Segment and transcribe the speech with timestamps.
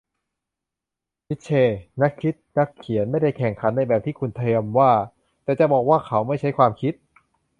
[1.27, 1.63] นิทเช่
[2.01, 4.91] นักคิดนักเขียนไม่ได้แข่งขันในแบบที่คุณเทียมว่า
[5.43, 6.93] แต่จะบอกว่าเขาไม่ใช้ความคิด?